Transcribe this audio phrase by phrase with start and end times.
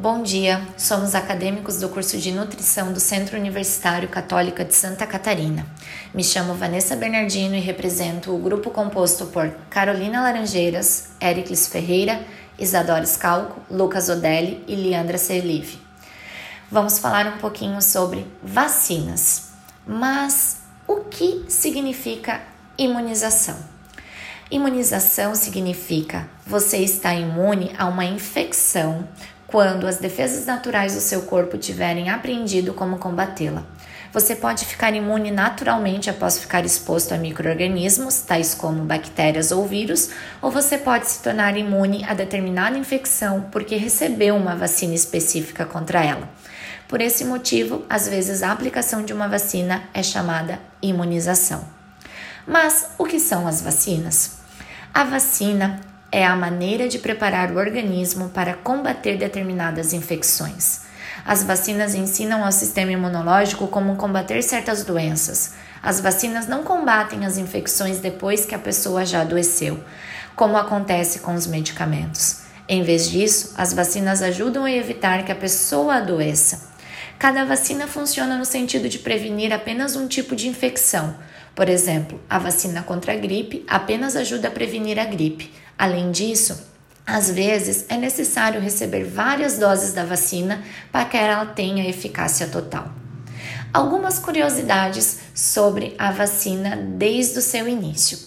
[0.00, 5.66] Bom dia, somos acadêmicos do curso de nutrição do Centro Universitário Católica de Santa Catarina.
[6.14, 12.24] Me chamo Vanessa Bernardino e represento o grupo composto por Carolina Laranjeiras, Éricles Ferreira,
[12.56, 15.80] Isadora Scalco, Lucas Odelli e Leandra Serlive.
[16.70, 19.48] Vamos falar um pouquinho sobre vacinas.
[19.84, 22.40] Mas o que significa
[22.78, 23.58] imunização?
[24.48, 29.08] Imunização significa você está imune a uma infecção
[29.48, 33.64] quando as defesas naturais do seu corpo tiverem aprendido como combatê-la.
[34.12, 40.10] Você pode ficar imune naturalmente após ficar exposto a microorganismos, tais como bactérias ou vírus,
[40.40, 46.04] ou você pode se tornar imune a determinada infecção porque recebeu uma vacina específica contra
[46.04, 46.28] ela.
[46.86, 51.64] Por esse motivo, às vezes a aplicação de uma vacina é chamada imunização.
[52.46, 54.38] Mas o que são as vacinas?
[54.92, 55.80] A vacina
[56.10, 60.80] é a maneira de preparar o organismo para combater determinadas infecções.
[61.24, 65.52] As vacinas ensinam ao sistema imunológico como combater certas doenças.
[65.82, 69.82] As vacinas não combatem as infecções depois que a pessoa já adoeceu,
[70.34, 72.40] como acontece com os medicamentos.
[72.66, 76.68] Em vez disso, as vacinas ajudam a evitar que a pessoa adoeça.
[77.18, 81.16] Cada vacina funciona no sentido de prevenir apenas um tipo de infecção.
[81.54, 85.52] Por exemplo, a vacina contra a gripe apenas ajuda a prevenir a gripe.
[85.78, 86.60] Além disso,
[87.06, 92.90] às vezes é necessário receber várias doses da vacina para que ela tenha eficácia total.
[93.72, 98.18] Algumas curiosidades sobre a vacina desde o seu início.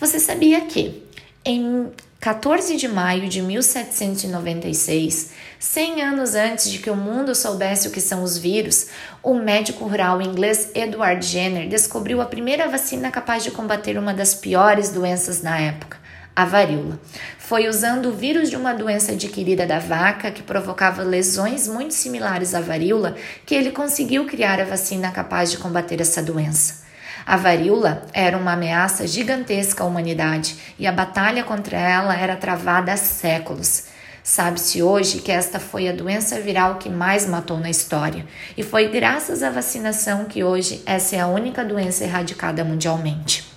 [0.00, 1.04] Você sabia que
[1.44, 7.92] em 14 de maio de 1796, 100 anos antes de que o mundo soubesse o
[7.92, 8.88] que são os vírus,
[9.22, 14.34] o médico rural inglês Edward Jenner descobriu a primeira vacina capaz de combater uma das
[14.34, 15.97] piores doenças na época,
[16.38, 17.00] a varíola.
[17.36, 22.54] Foi usando o vírus de uma doença adquirida da vaca que provocava lesões muito similares
[22.54, 26.86] à varíola que ele conseguiu criar a vacina capaz de combater essa doença.
[27.26, 32.92] A varíola era uma ameaça gigantesca à humanidade e a batalha contra ela era travada
[32.92, 33.86] há séculos.
[34.22, 38.24] Sabe-se hoje que esta foi a doença viral que mais matou na história,
[38.56, 43.47] e foi graças à vacinação que hoje essa é a única doença erradicada mundialmente.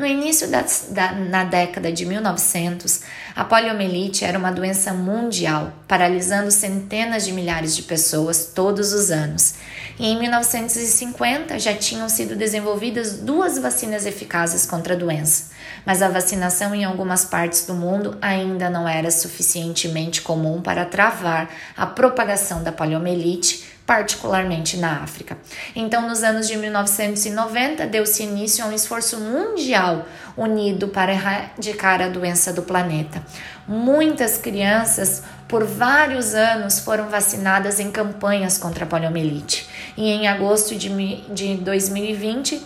[0.00, 3.02] No início da, da, na década de 1900,
[3.40, 9.54] a poliomielite era uma doença mundial, paralisando centenas de milhares de pessoas todos os anos.
[9.98, 15.52] E em 1950 já tinham sido desenvolvidas duas vacinas eficazes contra a doença,
[15.86, 21.48] mas a vacinação em algumas partes do mundo ainda não era suficientemente comum para travar
[21.74, 25.36] a propagação da poliomielite particularmente na África.
[25.74, 30.06] Então, nos anos de 1990, deu-se início a um esforço mundial
[30.36, 33.20] unido para erradicar a doença do planeta.
[33.66, 39.68] Muitas crianças, por vários anos, foram vacinadas em campanhas contra a poliomielite.
[39.96, 40.88] E em agosto de,
[41.32, 42.62] de 2020,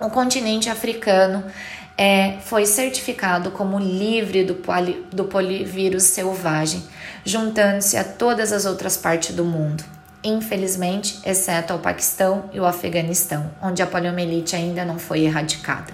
[0.00, 1.44] o continente africano
[1.96, 6.82] é, foi certificado como livre do, poli, do polivírus selvagem,
[7.24, 9.84] juntando-se a todas as outras partes do mundo
[10.24, 15.92] infelizmente, exceto ao Paquistão e o Afeganistão, onde a poliomielite ainda não foi erradicada.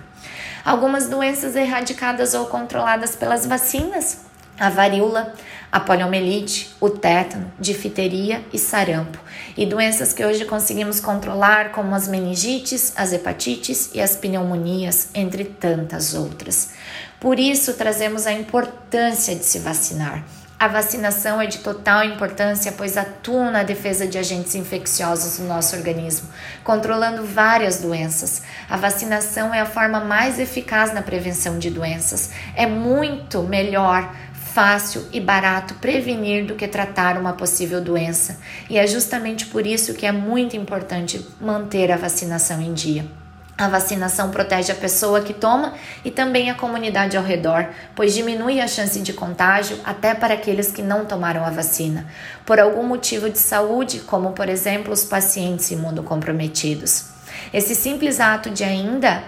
[0.64, 4.18] Algumas doenças erradicadas ou controladas pelas vacinas,
[4.58, 5.34] a varíola,
[5.72, 9.18] a poliomielite, o tétano, difteria e sarampo,
[9.56, 15.44] e doenças que hoje conseguimos controlar, como as meningites, as hepatites e as pneumonias, entre
[15.44, 16.70] tantas outras.
[17.18, 20.22] Por isso, trazemos a importância de se vacinar
[20.60, 25.74] a vacinação é de total importância, pois atua na defesa de agentes infecciosos no nosso
[25.74, 26.28] organismo,
[26.62, 28.42] controlando várias doenças.
[28.68, 32.30] A vacinação é a forma mais eficaz na prevenção de doenças.
[32.54, 38.38] É muito melhor fácil e barato prevenir do que tratar uma possível doença.
[38.68, 43.19] E é justamente por isso que é muito importante manter a vacinação em dia.
[43.60, 48.58] A vacinação protege a pessoa que toma e também a comunidade ao redor, pois diminui
[48.58, 52.06] a chance de contágio até para aqueles que não tomaram a vacina,
[52.46, 57.08] por algum motivo de saúde, como por exemplo os pacientes imunocomprometidos.
[57.52, 59.22] Esse simples ato de ainda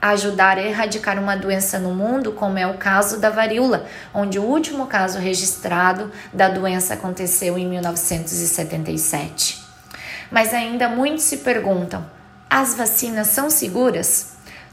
[0.00, 4.44] ajudar a erradicar uma doença no mundo, como é o caso da varíola, onde o
[4.44, 9.60] último caso registrado da doença aconteceu em 1977.
[10.30, 12.21] Mas ainda muitos se perguntam
[12.52, 14.32] as vacinas são seguras?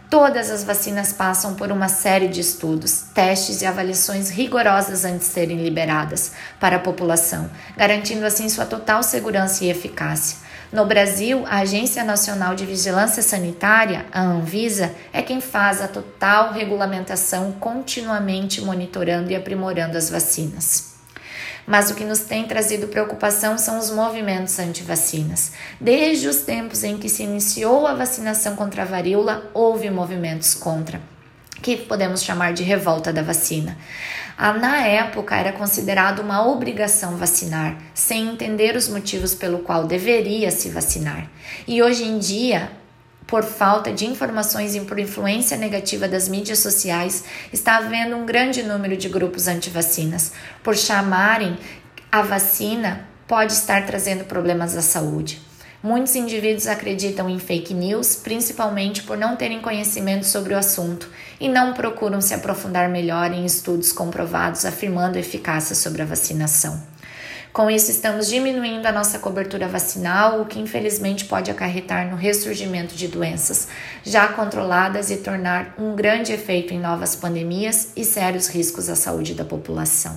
[0.10, 5.34] Todas as vacinas passam por uma série de estudos, testes e avaliações rigorosas antes de
[5.34, 10.40] serem liberadas para a população, garantindo assim sua total segurança e eficácia.
[10.74, 16.52] No Brasil, a Agência Nacional de Vigilância Sanitária, a Anvisa, é quem faz a total
[16.52, 20.99] regulamentação, continuamente monitorando e aprimorando as vacinas.
[21.70, 25.52] Mas o que nos tem trazido preocupação são os movimentos anti-vacinas.
[25.80, 31.00] Desde os tempos em que se iniciou a vacinação contra a varíola, houve movimentos contra
[31.62, 33.78] que podemos chamar de revolta da vacina.
[34.38, 40.50] Ah, na época era considerado uma obrigação vacinar, sem entender os motivos pelo qual deveria
[40.50, 41.30] se vacinar.
[41.68, 42.72] E hoje em dia,
[43.30, 47.24] por falta de informações e por influência negativa das mídias sociais,
[47.54, 50.32] está havendo um grande número de grupos anti-vacinas,
[50.64, 51.56] por chamarem
[52.12, 55.40] a vacina pode estar trazendo problemas à saúde.
[55.82, 61.08] Muitos indivíduos acreditam em fake news, principalmente por não terem conhecimento sobre o assunto
[61.40, 66.82] e não procuram se aprofundar melhor em estudos comprovados afirmando eficácia sobre a vacinação.
[67.52, 72.94] Com isso, estamos diminuindo a nossa cobertura vacinal, o que infelizmente pode acarretar no ressurgimento
[72.94, 73.68] de doenças
[74.04, 79.34] já controladas e tornar um grande efeito em novas pandemias e sérios riscos à saúde
[79.34, 80.16] da população.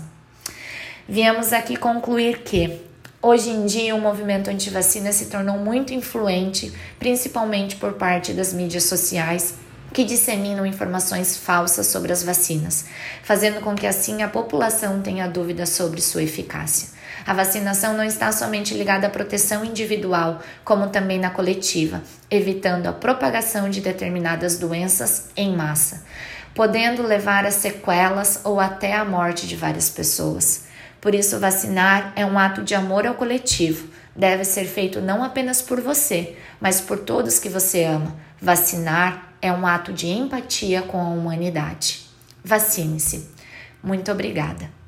[1.08, 2.80] Viemos aqui concluir que
[3.24, 8.82] Hoje em dia, o movimento anti-vacina se tornou muito influente, principalmente por parte das mídias
[8.82, 9.54] sociais,
[9.92, 12.86] que disseminam informações falsas sobre as vacinas,
[13.22, 16.88] fazendo com que assim a população tenha dúvidas sobre sua eficácia.
[17.26, 22.92] A vacinação não está somente ligada à proteção individual, como também na coletiva, evitando a
[22.92, 26.04] propagação de determinadas doenças em massa,
[26.54, 30.64] podendo levar a sequelas ou até a morte de várias pessoas.
[31.00, 33.88] Por isso, vacinar é um ato de amor ao coletivo.
[34.14, 38.16] Deve ser feito não apenas por você, mas por todos que você ama.
[38.40, 42.06] Vacinar é um ato de empatia com a humanidade.
[42.44, 43.28] Vacine-se.
[43.82, 44.81] Muito obrigada.